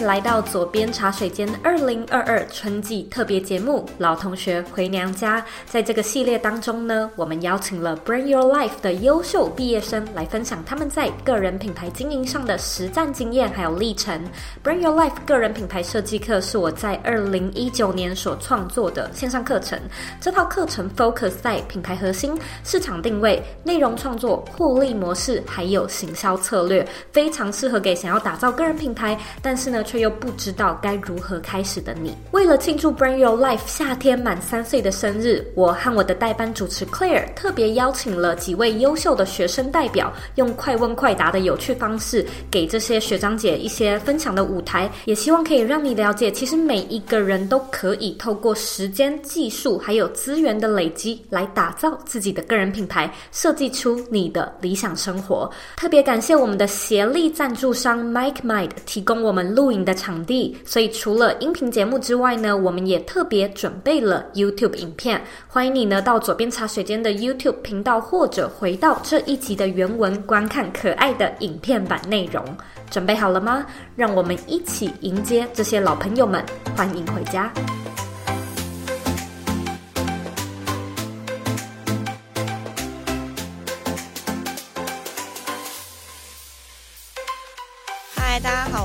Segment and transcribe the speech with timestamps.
[0.00, 5.40] 来到左边茶水间二零二二春季特别节目《老同学回娘家》。
[5.66, 14.22] 在这个系列当中呢，我们邀请了 Brand Your Life 的优秀毕业生来分享他们在个人品牌经营上的实战经验还有历程。
[14.64, 19.78] Brand Your Life 个人品牌设计课是我在二零一九年所创作的线上课程。
[20.20, 29.18] 这套课程 focus 在品牌核心、市场定位、内容创作、获利模式还有行销策略，非常适合给想要打造个人品牌。
[29.42, 32.16] 但是呢，却又不知道该如何开始的你。
[32.30, 55.50] 为了庆祝 Brand Your Life 夏天满三岁的生日，我和我的代班主持 Claire 特别邀请了几位优秀的学生代表，用快问快答的有趣方式，给这些学长姐一些分享的舞台，也希望可以让你了解，其实每一个人都可以透过时间、技术还有资源的累积，来打造自己的个人品牌，设计出你的理想生活。
[55.76, 59.40] 特别感谢我们的协力赞助商 MikeMind 提供我们。
[59.50, 65.20] 录影的场地，所以除了音频节目之外呢，我们也特别准备了 YouTube 影片。
[65.48, 72.44] 欢迎你呢到左边茶水间的 YouTube 频道，或者回到这一集的原文观看可爱的影片版内容。
[72.90, 73.64] 准备好了吗？
[73.94, 76.44] 让我们一起迎接这些老朋友们，
[76.76, 77.52] 欢迎回家。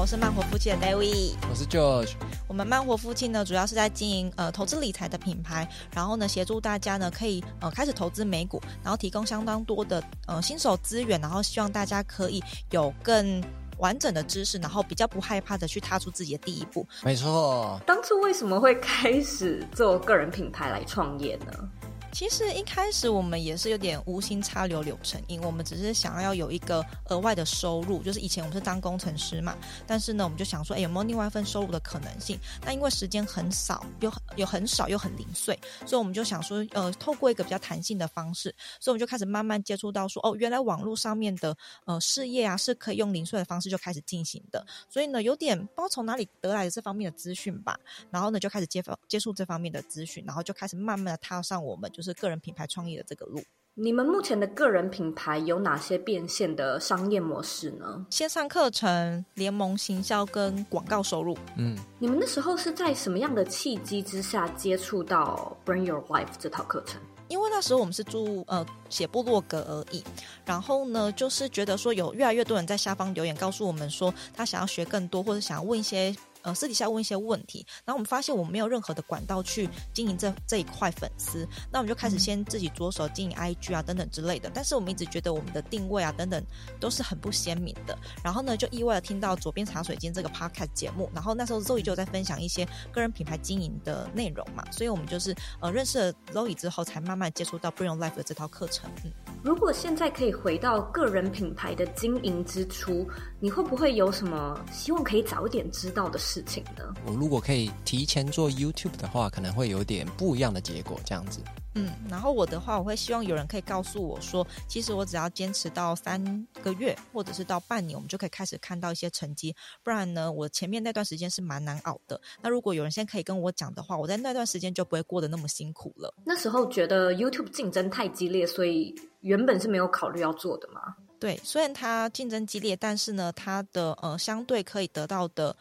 [0.05, 2.11] 我是慢活夫妻的 David，我是 George。
[2.47, 13.43] 我们慢活夫妻呢，主要是在经营呃投资理财的品牌，然后呢协助大家呢可以呃开始投资美股，然后提供相当多的呃新手资源，然后希望大家可以有更
[13.77, 16.85] 完整的知识，然后比较不害怕的去踏出自己的第一步。
[17.03, 17.81] 没错。
[17.87, 21.69] 当初为什么会开始做个人品牌来创业呢？
[22.15, 28.01] 其实一开始我们也是有点无心插柳柳成荫，我们只是想要有一个额外的收入。
[28.01, 29.53] 就是以前我们是当工程师嘛，
[29.85, 32.39] 但是呢，我们就想说，哎，有没有另外一份收入的可能性？
[32.63, 38.43] 那因为时间很少，又有很少又很零碎，所以我们就想说，呃，透过一个比较弹性的方式，
[38.79, 41.53] 所以我们就开始慢慢接触到说，哦，原来网络上面的
[41.83, 44.65] 呃事业啊是可以用零碎的方式就开始进行的。
[44.87, 47.77] 所以呢，有点不知道从哪里得来的这方面的资讯吧，
[48.09, 52.04] 然后呢就开始接接触这方面的资讯，然后就开始慢慢的踏上我们就是。
[52.05, 53.41] 是个人品牌创业的这个路。
[53.77, 58.05] 你们目前的个人品牌有哪些变现的商业模式呢？
[58.09, 61.37] 线上课程、联盟行销跟广告收入。
[61.57, 67.01] 嗯，你们那时候是在什么样的契机之下接触到 Bring Your Life 这套课程？
[67.27, 70.01] 因为那时候我们是住呃写部落格而已，
[70.45, 76.15] 然后呢，就是觉得说有越来越多人在下方留言告诉我们说他想要学更多，或者想要问一些。
[76.45, 84.51] 呃，私底下问一些问题，然后我们发现我们没有任何的管道去经营这这一块粉丝，那我们就开始先自己着手经营 IG 啊等等之类的。
[84.53, 86.43] 但是我们一直觉得我们的定位啊等等
[86.79, 87.97] 都是很不鲜明的。
[88.23, 98.87] 然后呢，就意外的听到左边茶水间这个 Podcast 节目，然后那时候 Zoe 就有在分享一些个人品牌经营的内容嘛，所以我们就是呃认识了 Zoe 之后，才慢慢接触到 Your Life 的这套课程。
[99.03, 99.11] 嗯，
[99.43, 103.07] 如果现在可以回到个人品牌的经营之初，
[103.39, 106.34] 你会不会有什么希望可以早一点知道的事？
[106.35, 106.93] 事情呢？
[107.05, 110.99] 我如果可以提前做 YouTube 的话，可能会有点不一样的结果。
[111.05, 111.39] 这样子，
[111.75, 119.55] 嗯，然后我的话，我会希望有人可以告诉我说，其实我只要坚持到三个月，或者是到半年，我们就可以开始看到一些成绩。
[119.81, 122.19] 不然呢，我前面那段时间是蛮难熬的。
[122.41, 126.13] 那如果有人先可以跟我讲的话，我在那段时间就不会过得那么辛苦了。
[126.25, 130.81] 那时候觉得 YouTube 竞争太激烈，所以原本是没有考虑要做的嘛？
[131.17, 135.55] 对，虽然它竞争激烈，但是呢，它的呃相对可以得到的。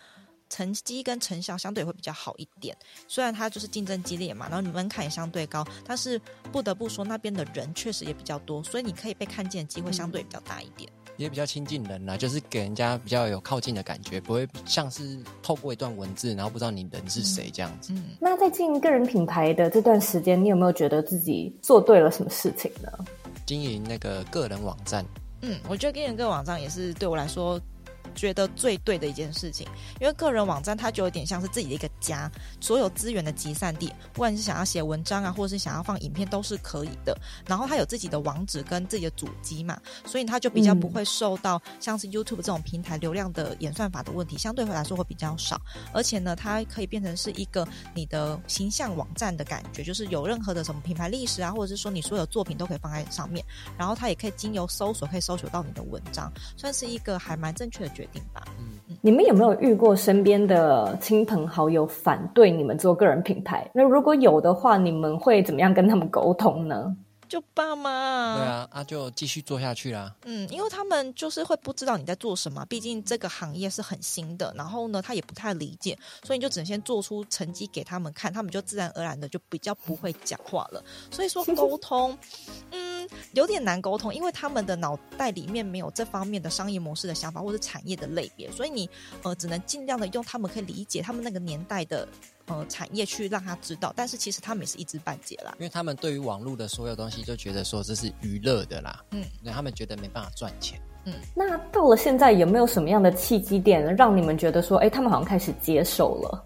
[0.55, 2.77] 成绩跟成效相对会比较好一点，
[3.09, 6.21] 虽然它就是竞争激烈嘛，然后你门槛也相对高，但是
[6.53, 17.93] 不得不说那边的人确实也比较多，所以你可以被看见的机会相对比较大一点，也比较亲近人啦，就是给人家比较有靠近的感觉，不会像是透过一段文字，然后不知道你人是谁这样子。
[17.93, 22.89] 嗯，嗯，那在经营个人品牌的这段时间，你有没有觉得自己做对了什么事情呢？
[23.45, 25.05] 经营那个个人网站，
[25.41, 27.61] 嗯，我觉得经营个人网站也是对我来说。
[28.15, 29.67] 觉得最对的一件事情，
[30.01, 32.31] 因为个人网站它就有点像是自己的一个家，
[32.61, 33.93] 所有资源的集散地。
[34.13, 37.17] 不管是想要写文章啊，或者是想要放影片，都是可以的。
[37.47, 45.61] 然后它有自己的网址跟自己的主机嘛，所以它就比较不会受到像是 YouTube 这种平台流量的演算法的问题，相对来说会比较少。
[45.93, 53.45] 而且呢，它可以变成是一个你的形象网站的感觉，就是有任何的什么品牌历史啊，或者是说你所有作品都可以放在上面。
[53.77, 58.43] 然后它也可以经由搜索可以搜索到你的文章，算是一个还蛮正确的决定吧。
[58.59, 63.69] 嗯，你们有没有遇过身边的亲朋好友反对你们做个人品牌？
[63.73, 66.97] 那如果有的话，你们会怎么样跟他们沟通呢？
[67.29, 68.37] 就爸妈。
[68.37, 70.15] 对啊，啊就继续做下去啦。
[70.25, 80.83] 嗯，因为他们就是会不知道你在做什么，毕竟这个行业是很新的，然后呢，他也不太理解，所以你就只能先做出成绩给他们看，他们就自然而然的就比较不会讲话了。
[81.11, 82.17] 所以说沟通，
[82.71, 88.89] 嗯，有点难沟通，因为他们的脑袋里面没有这方面的商业模式的想法或者产业的类别，所以你
[89.23, 92.07] 呃只能尽量的用他们可以理解他们那个年代的。
[92.47, 95.55] 呃，产业去让他知道，但是其实他们也是一知半解啦。
[95.59, 101.15] 因为他们对于网络的所有东西就觉得说这是娱乐的啦，嗯，那他们觉得没办法赚钱，嗯。
[101.35, 106.45] 那到了现在，有没有什么样的契机点让你们觉得说，哎，他们好像开始接受了？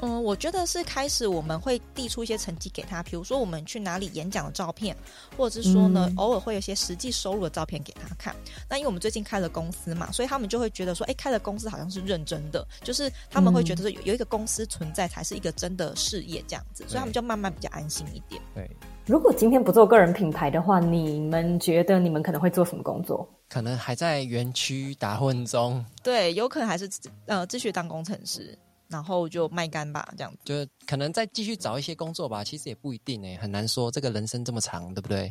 [0.00, 4.96] 嗯，我觉得是开始我们会递出一些成绩给他，比如说我们去哪里演讲的照片，
[5.36, 8.34] 或者是说呢，嗯、偶尔会有一些实际收入的照片给他看。
[8.68, 18.40] 那因为我们最近开了公司嘛，所以他们就会觉得说，哎，开了公司好像是认真的，就是他们会觉得说有有一个公司存在才是一个真的事业这样子，所以他们就慢慢比较安心一点。
[18.54, 18.70] 对，
[19.06, 23.28] 如果今天不做个人品牌的话，你们觉得你们可能会做什么工作？
[23.48, 25.84] 可能还在园区打混中。
[26.02, 26.88] 对，有可能还是
[27.26, 28.56] 呃继续当工程师。
[28.88, 32.42] 然后就卖干吧，这样子，就可能再继续找一些工作吧。
[32.42, 33.90] 其实也不一定诶，很难说。
[33.90, 35.30] 这个人生这么长，对不对？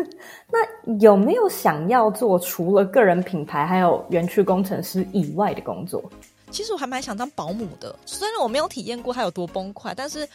[0.50, 6.02] 那有没有想要做除了个人品牌还有园区工程师以外的工作？
[6.50, 10.26] 其实我还蛮想当保姆的，虽然我没有体验过它有多崩溃，但是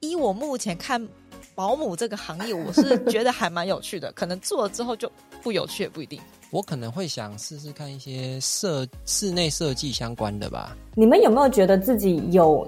[0.00, 1.06] 依我目前看
[1.54, 4.10] 保姆这个行业，我是觉得还蛮有趣的。
[4.12, 5.10] 可能做了之后就
[5.42, 6.20] 不有趣，也不一定。
[6.54, 10.76] 我可能会想试试看一些设室内设计相关的吧。
[10.94, 12.64] 你们有没有觉得自己有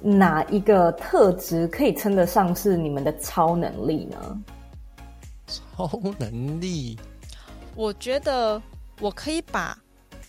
[0.00, 4.40] 哪一个特质可以称得上是你们的超能力呢？
[5.48, 6.96] 超能力，
[7.74, 8.62] 我觉得
[9.00, 9.76] 我可以把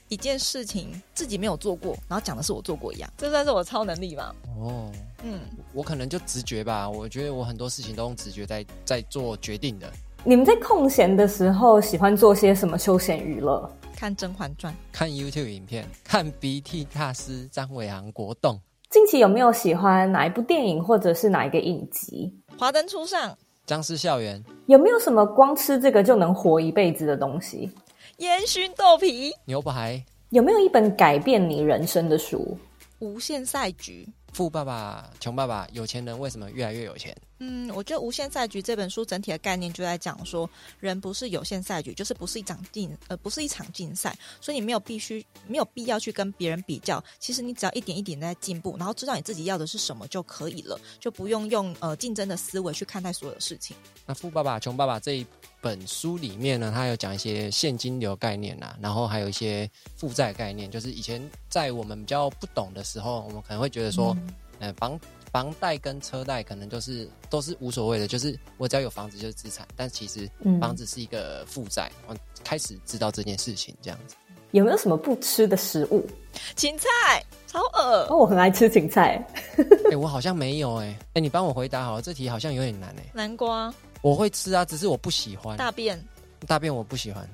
[0.07, 4.35] 一件事情自己没有做过，然后讲的是我做过一样，这算是我超能力吧？
[4.57, 4.91] 哦，
[5.23, 5.41] 嗯，
[5.73, 6.89] 我可能就直觉吧。
[6.89, 9.93] 我觉得我很多事情都用直觉在在做决定的。
[10.27, 13.69] 你们在空闲的时候喜欢做些什么休闲娱乐？
[13.95, 18.59] 看《甄嬛传》，看 YouTube 影片，看鼻涕大师张伟航国栋。
[18.89, 22.33] 近期有没有喜欢哪一部电影或者是哪一个影集？
[22.59, 23.29] 《华灯初上》、
[23.67, 24.43] 《僵尸校园》。
[24.65, 27.69] 有没有什么光吃这个就能活一辈子的东西？
[28.17, 30.03] 烟熏豆皮、牛排。
[30.31, 32.57] 有没有一本改变你人生的书？
[33.05, 34.07] 《无限赛局》。
[34.33, 37.15] 富爸爸穷爸爸，有钱人为什么越来越有钱？
[37.39, 40.49] 嗯，我觉得《无限赛局》这本书整体的概念就在讲说，
[40.81, 47.01] 人不是有限赛局，就是不是一场竞呃，不是一场竞赛，所以你没有必须没有必要去跟别人比较。
[47.17, 53.77] 其实你只要一点一点在进步，然后知道你自己要的是什么就可以了，就不用用呃竞争的思维去看待所有的事情。
[54.05, 55.25] 那《富爸爸穷爸爸》这一
[55.65, 61.19] 本书里面呢，他有讲一些现金流概念啊，然后还有一些负债概念，就是以前
[61.49, 64.15] 在我们比较不懂的时候，我们可能会觉得说。
[64.19, 64.97] 嗯呃，房
[65.33, 70.29] 房贷跟车贷可能都是都是无所谓的，就是我只要有房子就是资产，但其实
[70.61, 71.91] 房子是一个负债。
[72.07, 74.15] 我、嗯、开始知道这件事情，这样子。
[74.51, 76.07] 有没有什么不吃的食物？
[76.55, 78.07] 芹菜，超恶。
[78.09, 79.21] 哦，我很爱吃芹菜。
[79.57, 80.91] 哎、欸，我好像没有哎、欸。
[80.91, 83.11] 哎、欸，你帮我回答好了，这题好像有点难哎、欸。
[83.13, 83.73] 南瓜，
[84.05, 85.57] 我会吃啊，只是我不喜欢。
[85.57, 85.99] 大便，
[86.45, 87.27] 大便我不喜欢。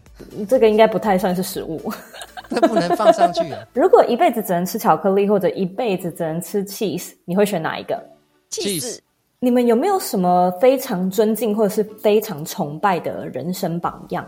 [0.47, 1.91] 这个应该不太算是食物。
[2.47, 3.59] 那不能放上去啊！
[3.75, 8.01] 如果一辈子只能吃巧克力，或者一辈子只能吃 cheese，你会选哪一个
[8.49, 8.99] ？cheese。
[9.39, 14.25] 你们有没有什么非常尊敬或者是非常崇拜的人生榜样？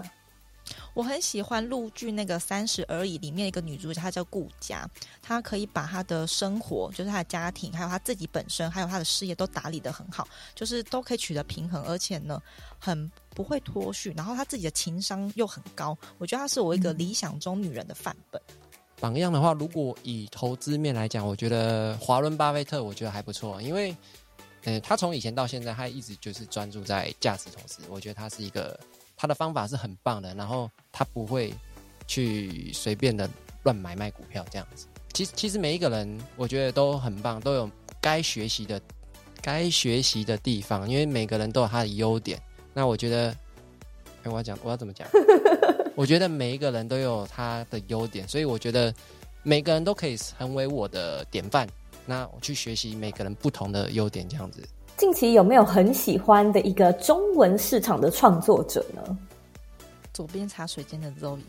[0.94, 4.88] 我很喜欢陆剧那个《三十而已》里面一个女主角，她叫顾佳，
[5.22, 12.40] 她可以把她的生活，就是她的家庭，还有她自己本身，还有她的事业都打理得很好，就是都可以取得平衡，而且呢，
[12.78, 18.40] 很不会脱序，然后她自己的情商又很高，我觉得她是我一个理想中女人的范本。
[19.00, 23.96] 榜样的话，如果以投资面来讲，我觉得华伦巴菲特，我觉得还不错，因为，
[24.66, 28.80] 嗯，他从以前到现在，他一直就是专注在价值投资，我觉得他是一个。
[29.16, 31.54] 他的方法是很棒的，然后他不会
[32.08, 33.30] 去随便的
[33.64, 34.88] 乱买卖股票这样子。
[35.14, 37.70] 其实，其实每一个人我觉得都很棒，都有
[38.02, 38.82] 该学习的、
[39.42, 42.42] 该学习的地方，因为每个人都有他的优点。
[42.74, 43.36] 那我觉得，
[44.24, 45.08] 我要讲，我要怎么讲？
[45.96, 48.92] 我觉得每一个人都有他的优点，所以我觉得
[49.44, 51.68] 每个人都可以成为我的典范。
[52.06, 54.68] 那我去学习每个人不同的优点，这样子。
[54.96, 59.18] 近期有没有很喜欢的一个中文市场的创作者呢？
[60.14, 61.40] 左边茶水间的 Zoe，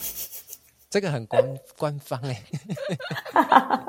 [0.90, 2.42] 这个很官官方哎、
[3.34, 3.86] 欸。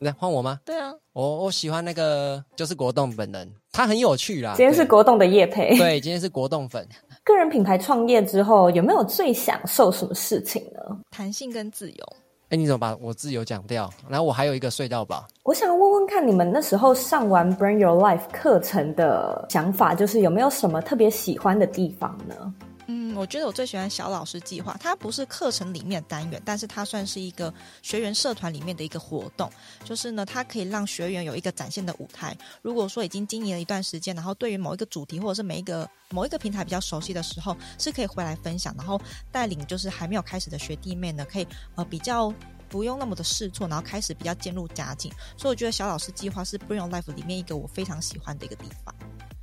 [0.00, 0.60] 来换我吗？
[0.64, 4.54] 对啊，我我喜欢那个就是国栋本人，他很有趣啦。
[4.56, 6.86] 今天是国栋的业配，对，今天是国栋粉。
[7.24, 10.98] 个人品牌创业之后，有没有最享受什么事情呢？
[11.10, 12.16] 弹性跟自由。
[12.54, 13.90] 哎，你怎么把我自由讲掉？
[14.08, 15.26] 然后我还有一个隧道吧。
[15.42, 22.54] 我想问问看，你们那时候上完 Brand Your Life 课程的想法，就是有没有什么特别喜欢的地方呢？
[22.86, 29.50] 嗯，我觉得我最喜欢小老师计划，它不是课程里面的单元，但是它算是一个学员社团里面的一个活动。
[29.84, 32.36] 就是呢，它可以让学员有一个展现的舞台。
[32.60, 39.00] 如果说已经经营了一段时间，然后对于某一个主题或者是每一个某一个平台比较熟悉的时候，是可以回来分享，然后
[39.32, 42.30] 带领就是还没有开始的学弟妹呢，可以呃比较
[42.68, 45.10] 不用那么的试错，然后开始比较渐入佳境。
[45.38, 48.94] 所以我觉得小老师计划是 Bring Life 里面一个我非常喜欢的一个地方。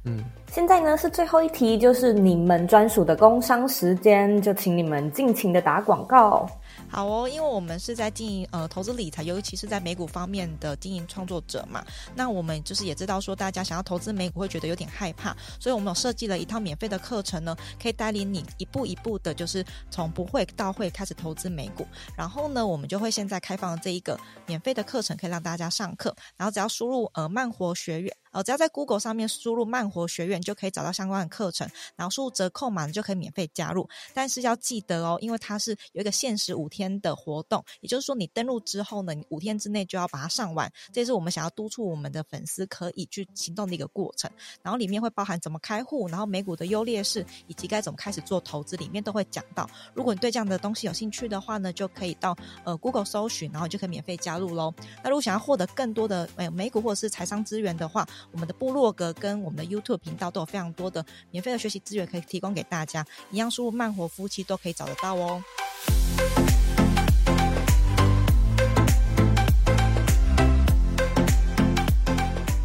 [0.03, 6.50] 嗯，现在呢是最后一题，就是你们专属的工商时间，就请你们尽情的打广告。
[6.89, 21.86] 好哦，因为我们是在经营呃投资理财，尤其是在美股方面的经营创作者嘛，那我们就是也知道说大家想要投资美股会觉得有点害怕，所以我们有设计了一套免费的课程呢，可以带领你一步一步的，就是从不会到会开始投资美股。
[22.15, 28.12] 然后呢，我们就会现在开放这一个免费的课程，可以让大家上课，然后只要输入呃慢活学院。
[28.32, 33.88] 呃，只要在 Google 上面输入“慢活学院”，就可以找到相关的课程，然后输入折扣码，就可以免费加入。
[34.14, 40.72] 但是要记得哦，因为它是有一个限时五天的活动，也就是说，你登录之后呢，你五天之内就要把它上完。
[40.92, 44.30] 这是我们想要督促我们的粉丝可以去行动的一个过程。
[44.62, 49.70] 然后里面会包含怎么开户，然后美股的优劣势，以及该怎么开始做投资，里面都会讲到。
[49.94, 54.74] 如果你对这样的东西有兴趣的话呢，就可以到呃 Google 搜寻，然后就可以免费加入喽。
[55.04, 65.44] 那如果想要获得更多的呃美股或者是财商资源的话，我们的部落格跟我们的 YouTube 频道都有非常多的免费的学习资源可以提供给大家，一样输入“慢活夫妻”都可以找得到哦。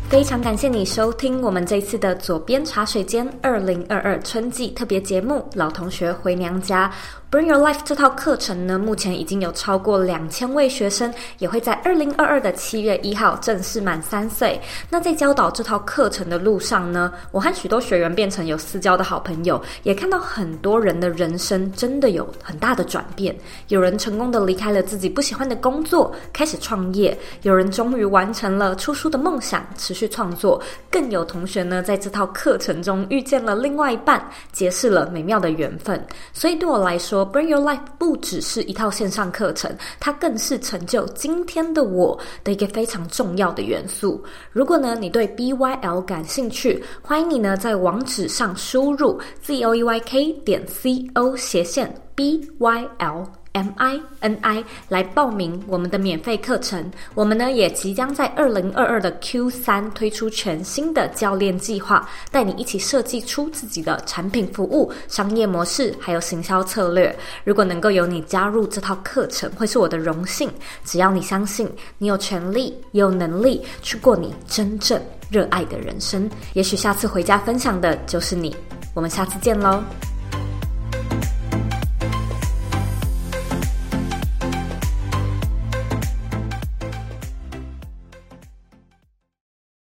[0.08, 6.88] 非常感谢你收听我们这次的左边茶水间二零二二春季特别节目《老同学回娘家》。
[7.36, 14.58] Bring Your Life 这套课程呢，目前已经有超过两千位学生，也会在二零二二的七月一号正式满三岁。
[14.88, 23.36] 那在教导这套课程的路上呢，我和许多学员变成有私交的好朋友，也看到很多人的人生真的有很大的转变。
[23.68, 30.58] 有人成功的离开了自己不喜欢的工作，开始创业；有人终于完成了出书的梦想，持续创作；
[30.90, 36.02] 更有同学呢，在这套课程中遇见了另外一半，结识了美妙的缘分。
[36.32, 44.22] 所以对我来说，Bring Your Life 不只是一套线上课程，它更是成就今天的我的一个非常重要的元素。
[44.52, 53.26] 如果呢，你对 BYL 感兴趣，欢迎你呢在网址上输入 zoeyk 点 co 斜线 BYL。
[53.56, 56.90] M I N I 来报名我们的免费课程。
[57.14, 67.16] 我们呢也即将在二零二二的 Q 三推出全新的教练计划，带你一起设计出自己的产品、服务、商业模式，还有行销策略。
[67.44, 70.50] 如果能够有你加入这套课程，会是我的荣幸。
[70.84, 76.28] 只要你相信，你有权利，也有能力去过你真正热爱的人生。
[76.52, 78.54] 也许下次回家分享的就是你。
[78.92, 79.82] 我们下次见喽。